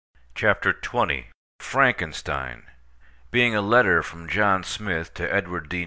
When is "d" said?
5.69-5.79